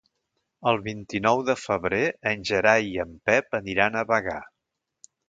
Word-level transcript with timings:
El 0.69 0.79
vint-i-nou 0.85 1.41
de 1.49 1.55
febrer 1.63 1.99
en 2.31 2.41
Gerai 2.53 2.89
i 2.95 2.97
en 3.05 3.13
Pep 3.31 3.59
aniran 3.59 3.99
a 4.01 4.05
Bagà. 4.15 4.39